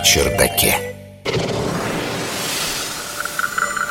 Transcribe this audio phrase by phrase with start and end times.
[0.00, 0.76] чердаке.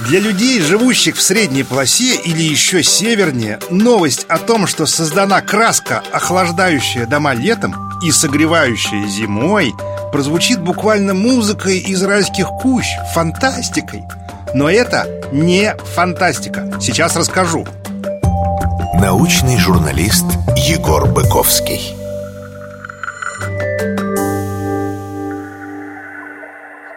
[0.07, 6.03] Для людей, живущих в средней полосе или еще севернее, новость о том, что создана краска,
[6.11, 7.73] охлаждающая дома летом
[8.03, 9.73] и согревающая зимой,
[10.11, 14.03] прозвучит буквально музыкой из райских кущ, фантастикой.
[14.53, 16.79] Но это не фантастика.
[16.81, 17.65] Сейчас расскажу.
[18.99, 20.25] Научный журналист
[20.57, 22.02] Егор Быковский.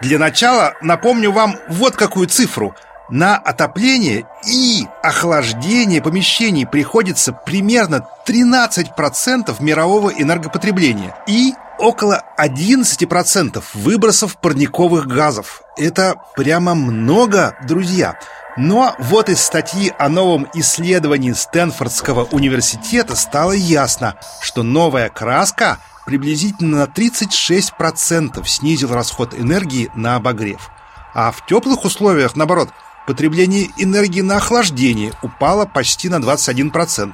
[0.07, 2.73] Для начала напомню вам вот какую цифру–
[3.09, 15.07] на отопление и охлаждение помещений приходится примерно 13% мирового энергопотребления и около 11% выбросов парниковых
[15.07, 15.61] газов.
[15.77, 18.17] Это прямо много, друзья.
[18.57, 26.77] Но вот из статьи о новом исследовании Стэнфордского университета стало ясно, что новая краска приблизительно
[26.77, 30.71] на 36% снизила расход энергии на обогрев.
[31.13, 32.69] А в теплых условиях, наоборот,
[33.05, 37.13] потребление энергии на охлаждение упало почти на 21%.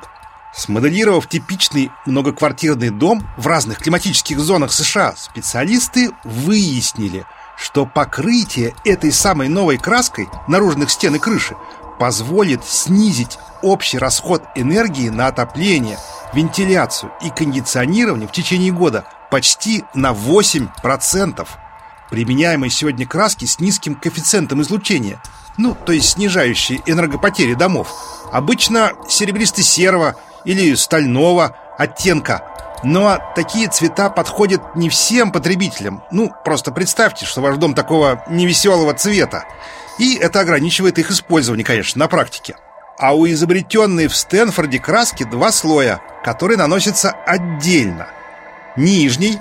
[0.54, 7.26] Смоделировав типичный многоквартирный дом в разных климатических зонах США, специалисты выяснили,
[7.58, 11.56] что покрытие этой самой новой краской наружных стен и крыши
[12.00, 15.98] позволит снизить общий расход энергии на отопление,
[16.34, 21.48] вентиляцию и кондиционирование в течение года почти на 8%.
[22.10, 25.22] Применяемые сегодня краски с низким коэффициентом излучения–
[25.58, 27.90] ну, то есть снижающие энергопотери домов,
[28.32, 32.50] обычно серебристо-серого или стального оттенка.
[32.84, 36.04] Но такие цвета подходят не всем потребителям.
[36.12, 39.46] Ну, просто представьте, что ваш дом такого невеселого цвета.
[40.00, 42.56] И это ограничивает их использование, конечно, на практике.
[42.98, 48.08] А у изобретенной в Стэнфорде краски два слоя, которые наносятся отдельно.
[48.76, 49.40] Нижний,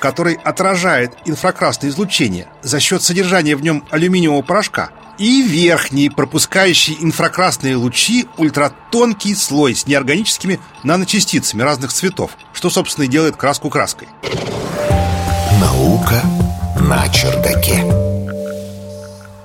[0.00, 7.76] который отражает инфракрасное излучение за счет содержания в нем алюминиевого порошка– и верхний, пропускающий инфракрасные
[7.76, 14.08] лучи, ультратонкий слой с неорганическими наночастицами разных цветов, что, собственно, и делает краску краской.
[15.60, 16.22] Наука
[16.80, 18.13] на чердаке.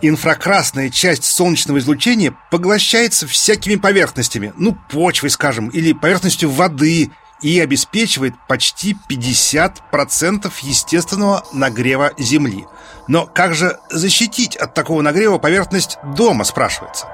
[0.01, 7.11] Инфракрасная часть солнечного излучения поглощается всякими поверхностями, ну, почвой, скажем, или поверхностью воды,
[7.41, 12.65] и обеспечивает почти 50% естественного нагрева Земли.
[13.07, 17.07] Но как же защитить от такого нагрева поверхность дома, спрашивается?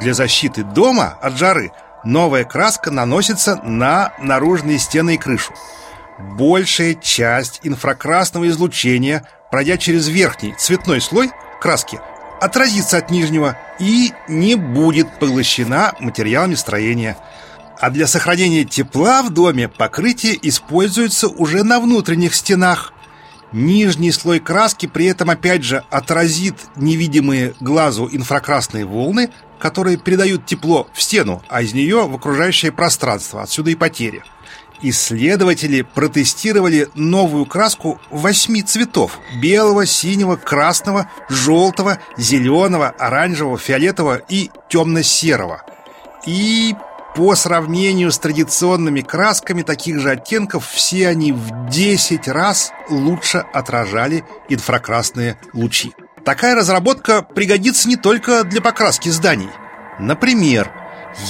[0.00, 1.72] Для защиты дома от жары
[2.04, 5.52] новая краска наносится на наружные стены и крышу.
[6.18, 12.00] Большая часть инфракрасного излучения, пройдя через верхний цветной слой краски,
[12.40, 17.16] отразится от нижнего и не будет поглощена материалами строения–
[17.80, 22.92] а для сохранения тепла в доме покрытие используется уже на внутренних стенах.
[23.52, 30.88] Нижний слой краски при этом опять же отразит невидимые глазу инфракрасные волны, которые передают тепло
[30.92, 34.22] в стену, а из нее в окружающее пространство, отсюда и потери.
[34.82, 45.62] Исследователи протестировали новую краску восьми цветов– белого, синего, красного, желтого, зеленого, оранжевого, фиолетового и темно-серого.
[46.26, 46.74] И
[47.14, 54.24] по сравнению с традиционными красками таких же оттенков, все они в 10 раз лучше отражали
[54.48, 55.92] инфракрасные лучи.
[56.24, 59.48] Такая разработка пригодится не только для покраски зданий.
[59.98, 60.70] Например,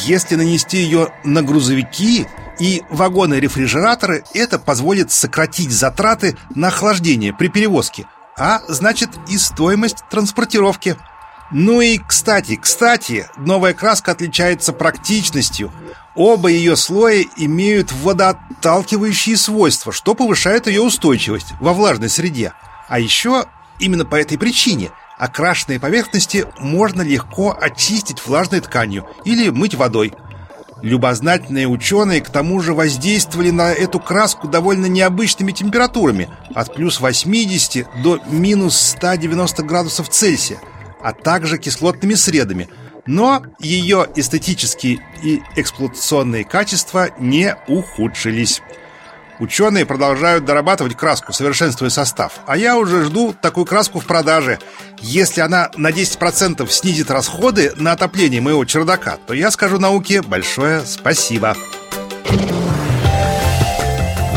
[0.05, 2.27] если нанести ее на грузовики
[2.59, 8.07] и вагоны-рефрижераторы, это позволит сократить затраты на охлаждение при перевозке,
[8.39, 10.97] а значит и стоимость транспортировки–
[11.53, 15.73] ну и, кстати, кстати, новая краска отличается практичностью.
[16.15, 22.53] Оба ее слоя имеют водоотталкивающие свойства, что повышает ее устойчивость во влажной среде.
[22.89, 23.47] А еще,
[23.81, 24.91] именно по этой причине,
[25.21, 30.13] окрашенные поверхности можно легко очистить влажной тканью или мыть водой.
[30.83, 38.03] Любознательные ученые к тому же воздействовали на эту краску довольно необычными температурами от плюс 80
[38.03, 40.59] до минус 190 градусов Цельсия–
[41.03, 42.69] а также кислотными средами,
[43.07, 48.63] но ее эстетические и эксплуатационные качества не ухудшились.
[49.41, 52.41] Ученые продолжают дорабатывать краску, совершенствуя состав.
[52.47, 54.59] А я уже жду такую краску в продаже.
[55.01, 60.83] Если она на 10% снизит расходы на отопление моего чердака, то я скажу науке большое
[60.83, 61.57] спасибо.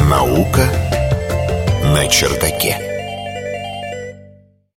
[0.09, 0.69] Наука
[1.83, 2.92] на чердаке.